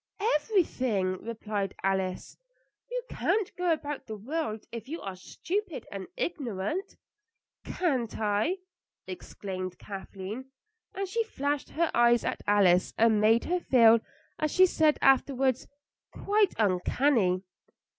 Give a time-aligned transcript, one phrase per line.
[0.41, 2.35] "Everything," replied Alice.
[2.89, 6.97] "You can't go about the world if you are stupid and ignorant."
[7.63, 8.57] "Can't I?"
[9.05, 10.45] exclaimed Kathleen,
[10.95, 13.99] and she flashed her eyes at Alice and made her feel,
[14.39, 15.67] as she said afterwards,
[16.11, 17.43] quite uncanny.